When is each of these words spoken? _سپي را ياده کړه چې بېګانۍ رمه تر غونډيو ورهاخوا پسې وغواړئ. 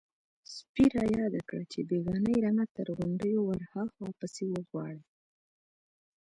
_سپي 0.55 0.85
را 0.95 1.05
ياده 1.17 1.41
کړه 1.49 1.63
چې 1.71 1.79
بېګانۍ 1.89 2.35
رمه 2.45 2.65
تر 2.75 2.87
غونډيو 2.97 3.39
ورهاخوا 3.45 4.09
پسې 4.19 4.43
وغواړئ. 4.49 4.99